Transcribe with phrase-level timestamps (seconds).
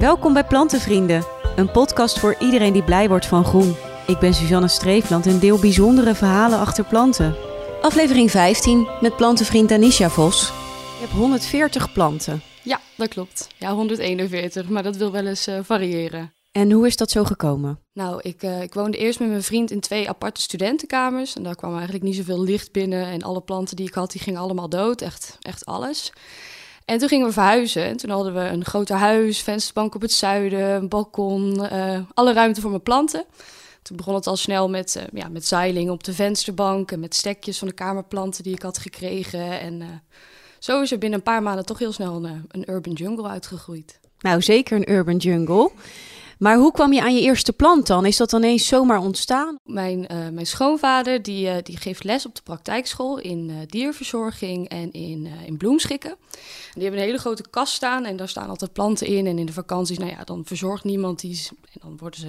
[0.00, 1.24] Welkom bij Plantenvrienden,
[1.56, 3.74] een podcast voor iedereen die blij wordt van groen.
[4.06, 7.36] Ik ben Suzanne Streefland en deel bijzondere verhalen achter planten.
[7.80, 10.46] Aflevering 15 met plantenvriend Anisha Vos.
[10.46, 12.42] Je hebt 140 planten.
[12.62, 13.48] Ja, dat klopt.
[13.58, 16.32] Ja, 141, maar dat wil wel eens uh, variëren.
[16.52, 17.78] En hoe is dat zo gekomen?
[17.92, 21.36] Nou, ik, uh, ik woonde eerst met mijn vriend in twee aparte studentenkamers.
[21.36, 23.06] En daar kwam eigenlijk niet zoveel licht binnen.
[23.06, 25.02] En alle planten die ik had, die gingen allemaal dood.
[25.02, 26.12] Echt, echt alles.
[26.90, 27.84] En toen gingen we verhuizen.
[27.84, 32.32] En toen hadden we een groter huis, vensterbank op het zuiden, een balkon, uh, alle
[32.32, 33.24] ruimte voor mijn planten.
[33.82, 37.14] Toen begon het al snel met, uh, ja, met zeiling op de vensterbank en met
[37.14, 39.60] stekjes van de kamerplanten die ik had gekregen.
[39.60, 39.86] En uh,
[40.58, 44.00] zo is er binnen een paar maanden toch heel snel een, een urban jungle uitgegroeid.
[44.20, 45.70] Nou, zeker een urban jungle.
[46.40, 48.06] Maar hoe kwam je aan je eerste plant dan?
[48.06, 49.58] Is dat dan eens zomaar ontstaan?
[49.64, 54.68] Mijn, uh, mijn schoonvader die, uh, die geeft les op de praktijkschool in uh, dierverzorging
[54.68, 56.16] en in, in bloemschikken.
[56.72, 59.26] Die hebben een hele grote kast staan en daar staan altijd planten in.
[59.26, 61.48] En in de vakanties, nou ja, dan verzorgt niemand die.
[61.50, 62.26] En dan worden ze.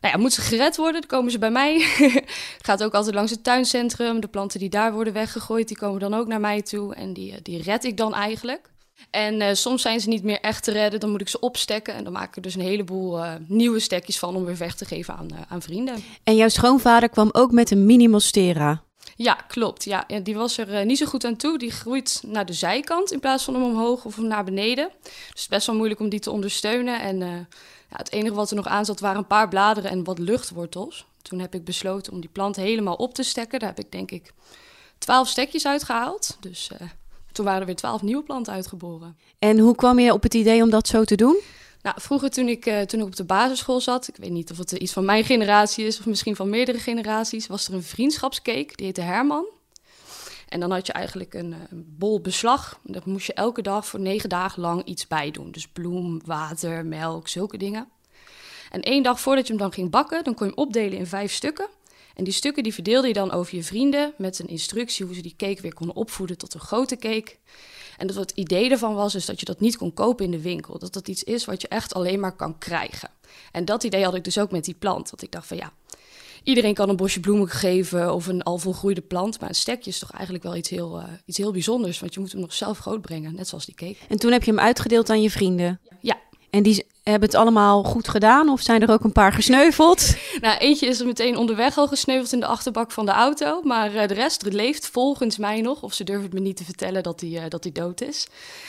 [0.00, 1.80] Nou ja, moeten ze gered worden, dan komen ze bij mij.
[2.62, 4.20] Gaat ook altijd langs het tuincentrum.
[4.20, 6.94] De planten die daar worden weggegooid, die komen dan ook naar mij toe.
[6.94, 8.70] En die, die red ik dan eigenlijk.
[9.10, 11.94] En uh, soms zijn ze niet meer echt te redden, dan moet ik ze opstekken.
[11.94, 14.74] En dan maak ik er dus een heleboel uh, nieuwe stekjes van om weer weg
[14.74, 16.04] te geven aan, uh, aan vrienden.
[16.24, 18.82] En jouw schoonvader kwam ook met een mini-monstera.
[19.16, 19.84] Ja, klopt.
[19.84, 21.58] Ja, ja die was er niet zo goed aan toe.
[21.58, 24.90] Die groeit naar de zijkant in plaats van hem omhoog of naar beneden.
[25.02, 27.00] Dus het is best wel moeilijk om die te ondersteunen.
[27.00, 27.18] En
[27.90, 31.06] ja, het enige wat er nog aan zat waren een paar bladeren en wat luchtwortels.
[31.22, 33.58] Toen heb ik besloten om die plant helemaal op te stekken.
[33.58, 34.32] Daar heb ik denk ik
[34.98, 36.36] twaalf stekjes uitgehaald.
[36.40, 36.70] Dus
[37.36, 39.16] toen waren er weer twaalf nieuwe planten uitgeboren.
[39.38, 41.40] En hoe kwam je op het idee om dat zo te doen?
[41.82, 44.58] Nou, vroeger toen ik, uh, toen ik op de basisschool zat, ik weet niet of
[44.58, 48.72] het iets van mijn generatie is of misschien van meerdere generaties, was er een vriendschapscake,
[48.74, 49.46] die heette Herman.
[50.48, 52.80] En dan had je eigenlijk een, een bol beslag.
[52.82, 55.50] Daar moest je elke dag voor negen dagen lang iets bij doen.
[55.50, 57.88] Dus bloem, water, melk, zulke dingen.
[58.70, 61.06] En één dag voordat je hem dan ging bakken, dan kon je hem opdelen in
[61.06, 61.68] vijf stukken.
[62.16, 65.22] En die stukken die verdeelde je dan over je vrienden met een instructie hoe ze
[65.22, 67.36] die cake weer konden opvoeden tot een grote cake.
[67.96, 70.40] En dat het idee ervan was is dat je dat niet kon kopen in de
[70.40, 70.78] winkel.
[70.78, 73.10] Dat dat iets is wat je echt alleen maar kan krijgen.
[73.52, 75.10] En dat idee had ik dus ook met die plant.
[75.10, 75.72] Dat ik dacht van ja,
[76.42, 79.40] iedereen kan een bosje bloemen geven of een al volgroeide plant.
[79.40, 82.00] Maar een stekje is toch eigenlijk wel iets heel, uh, iets heel bijzonders.
[82.00, 83.96] Want je moet hem nog zelf groot brengen, net zoals die cake.
[84.08, 85.80] En toen heb je hem uitgedeeld aan je vrienden?
[86.00, 86.18] Ja.
[86.56, 90.16] En die hebben het allemaal goed gedaan of zijn er ook een paar gesneuveld?
[90.40, 93.62] nou, eentje is er meteen onderweg al gesneuveld in de achterbak van de auto.
[93.62, 95.82] Maar uh, de rest leeft volgens mij nog.
[95.82, 98.26] Of ze durven het me niet te vertellen dat hij uh, dat die dood is.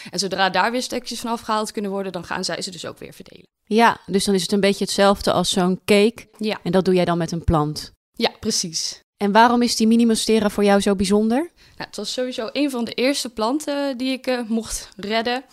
[0.09, 2.97] En zodra daar weer stekjes van afgehaald kunnen worden, dan gaan zij ze dus ook
[2.97, 3.47] weer verdelen.
[3.63, 6.27] Ja, dus dan is het een beetje hetzelfde als zo'n cake.
[6.37, 6.59] Ja.
[6.63, 7.91] En dat doe jij dan met een plant.
[8.13, 9.01] Ja, precies.
[9.17, 11.37] En waarom is die Mini-Monstera voor jou zo bijzonder?
[11.37, 15.43] Nou, het was sowieso een van de eerste planten die ik uh, mocht redden.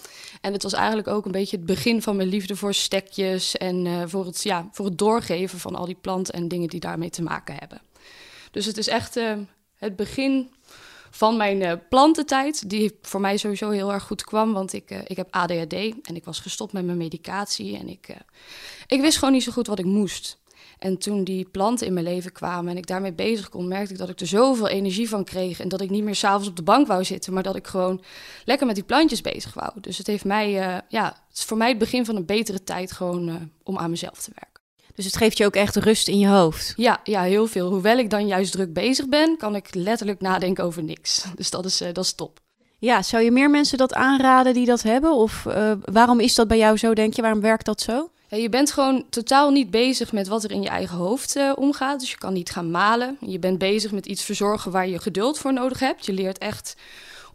[0.41, 3.85] En het was eigenlijk ook een beetje het begin van mijn liefde voor stekjes en
[3.85, 7.11] uh, voor, het, ja, voor het doorgeven van al die planten en dingen die daarmee
[7.11, 7.81] te maken hebben.
[8.51, 9.19] Dus het is echt
[9.77, 10.51] het begin
[11.11, 15.29] van mijn plantentijd, die voor mij sowieso heel erg goed kwam, want ik, ik heb
[15.31, 15.73] ADHD
[16.03, 18.17] en ik was gestopt met mijn medicatie en ik,
[18.87, 20.39] ik wist gewoon niet zo goed wat ik moest.
[20.84, 23.99] En toen die planten in mijn leven kwamen en ik daarmee bezig kon, merkte ik
[23.99, 25.61] dat ik er zoveel energie van kreeg.
[25.61, 28.03] En dat ik niet meer s'avonds op de bank wou zitten, maar dat ik gewoon
[28.45, 29.73] lekker met die plantjes bezig wou.
[29.81, 32.65] Dus het heeft mij, uh, ja, het is voor mij het begin van een betere
[32.65, 34.62] tijd gewoon uh, om aan mezelf te werken.
[34.94, 36.73] Dus het geeft je ook echt rust in je hoofd?
[36.77, 37.71] Ja, ja, heel veel.
[37.71, 41.25] Hoewel ik dan juist druk bezig ben, kan ik letterlijk nadenken over niks.
[41.37, 42.41] Dus dat is, uh, dat is top.
[42.78, 45.12] Ja, zou je meer mensen dat aanraden die dat hebben?
[45.12, 45.43] Of
[45.84, 47.23] waarom is dat bij jou zo, denk je?
[47.23, 48.09] Waarom werkt dat zo?
[48.37, 52.00] Je bent gewoon totaal niet bezig met wat er in je eigen hoofd uh, omgaat.
[52.00, 53.17] Dus je kan niet gaan malen.
[53.21, 56.06] Je bent bezig met iets verzorgen waar je geduld voor nodig hebt.
[56.06, 56.77] Je leert echt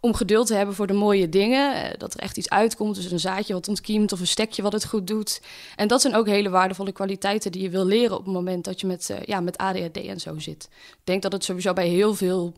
[0.00, 1.76] om geduld te hebben voor de mooie dingen.
[1.76, 2.94] Uh, dat er echt iets uitkomt.
[2.94, 5.40] Dus een zaadje wat ontkiemt of een stekje wat het goed doet.
[5.76, 8.80] En dat zijn ook hele waardevolle kwaliteiten die je wil leren op het moment dat
[8.80, 10.68] je met, uh, ja, met ADHD en zo zit.
[10.90, 12.54] Ik denk dat het sowieso bij heel veel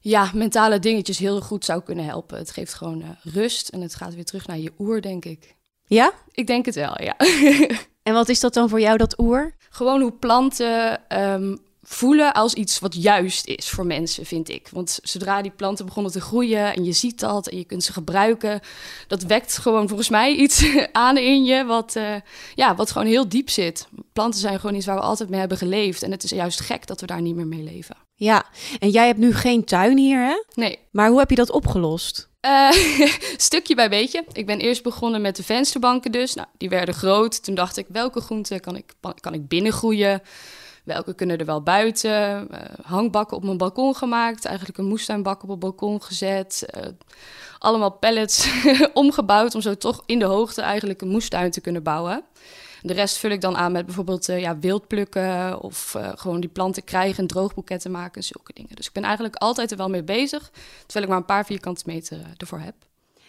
[0.00, 2.38] ja, mentale dingetjes heel goed zou kunnen helpen.
[2.38, 5.54] Het geeft gewoon rust en het gaat weer terug naar je oer, denk ik.
[5.86, 6.12] Ja?
[6.32, 7.16] Ik denk het wel, ja.
[8.02, 9.54] en wat is dat dan voor jou, dat oer?
[9.70, 14.68] Gewoon hoe planten um, voelen als iets wat juist is voor mensen, vind ik.
[14.72, 17.92] Want zodra die planten begonnen te groeien en je ziet dat en je kunt ze
[17.92, 18.60] gebruiken,
[19.06, 22.14] dat wekt gewoon volgens mij iets aan in je wat, uh,
[22.54, 23.88] ja, wat gewoon heel diep zit.
[24.12, 26.02] Planten zijn gewoon iets waar we altijd mee hebben geleefd.
[26.02, 27.96] En het is juist gek dat we daar niet meer mee leven.
[28.14, 28.44] Ja,
[28.78, 30.42] en jij hebt nu geen tuin hier, hè?
[30.54, 30.78] Nee.
[30.90, 32.28] Maar hoe heb je dat opgelost?
[32.46, 32.70] Uh,
[33.36, 34.24] stukje bij beetje.
[34.32, 36.34] Ik ben eerst begonnen met de vensterbanken dus.
[36.34, 37.44] Nou, die werden groot.
[37.44, 40.22] Toen dacht ik, welke groenten kan ik, kan ik binnengroeien?
[40.84, 42.48] Welke kunnen er wel buiten?
[42.52, 44.44] Uh, hangbakken op mijn balkon gemaakt.
[44.44, 46.66] Eigenlijk een moestuinbak op het balkon gezet.
[46.76, 46.82] Uh,
[47.58, 48.48] allemaal pallets
[48.94, 52.24] omgebouwd om zo toch in de hoogte eigenlijk een moestuin te kunnen bouwen.
[52.86, 56.84] De rest vul ik dan aan met bijvoorbeeld uh, ja, wildplukken of gewoon die planten
[56.84, 58.76] krijgen en droogboeketten maken en zulke dingen.
[58.76, 60.50] Dus ik ben eigenlijk altijd er wel mee bezig,
[60.86, 62.74] terwijl ik maar een paar vierkante meter ervoor heb.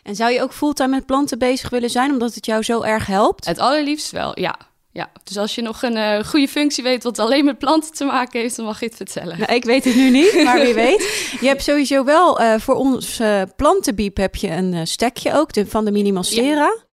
[0.03, 3.05] En zou je ook fulltime met planten bezig willen zijn, omdat het jou zo erg
[3.05, 3.45] helpt?
[3.45, 4.57] Het allerliefst wel, ja.
[4.91, 8.05] Ja, dus als je nog een uh, goede functie weet wat alleen met planten te
[8.05, 9.39] maken heeft, dan mag je het vertellen.
[9.39, 11.35] Nou, ik weet het nu niet, maar wie weet.
[11.39, 15.67] Je hebt sowieso wel uh, voor ons uh, plantenbiep heb je een stekje ook de,
[15.67, 16.84] van de Minimalstera.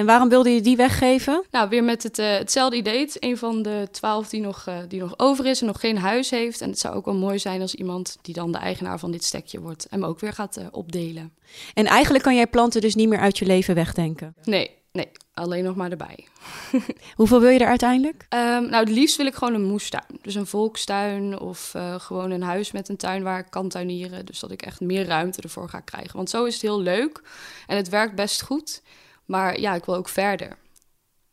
[0.00, 1.44] En waarom wilde je die weggeven?
[1.50, 3.00] Nou, weer met het, uh, hetzelfde idee.
[3.00, 5.98] Het een van de twaalf die nog, uh, die nog over is en nog geen
[5.98, 6.60] huis heeft.
[6.60, 9.24] En het zou ook wel mooi zijn als iemand die dan de eigenaar van dit
[9.24, 9.86] stekje wordt...
[9.90, 11.32] hem ook weer gaat uh, opdelen.
[11.74, 14.34] En eigenlijk kan jij planten dus niet meer uit je leven wegdenken?
[14.44, 15.08] Nee, nee.
[15.34, 16.26] Alleen nog maar erbij.
[17.16, 18.26] Hoeveel wil je er uiteindelijk?
[18.28, 20.18] Um, nou, het liefst wil ik gewoon een moestuin.
[20.22, 24.26] Dus een volkstuin of gewoon een huis met een tuin waar ik kan tuinieren.
[24.26, 26.16] Dus dat ik echt meer ruimte ervoor ga krijgen.
[26.16, 27.22] Want zo is het heel leuk
[27.66, 28.82] en het werkt best goed...
[29.30, 30.56] Maar ja, ik wil ook verder.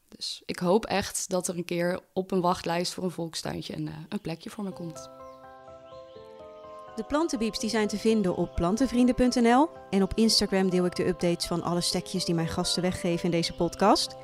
[0.08, 3.90] Dus ik hoop echt dat er een keer op een wachtlijst voor een volkstuintje een,
[4.10, 5.10] een plekje voor me komt.
[6.96, 9.70] De plantenbieps die zijn te vinden op plantenvrienden.nl.
[9.90, 13.32] En op Instagram deel ik de updates van alle stekjes die mijn gasten weggeven in
[13.32, 14.16] deze podcast.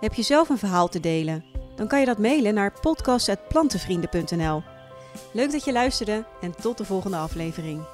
[0.00, 1.44] Heb je zelf een verhaal te delen?
[1.74, 4.62] Dan kan je dat mailen naar podcast.plantenvrienden.nl.
[5.32, 7.86] Leuk dat je luisterde en tot de volgende aflevering.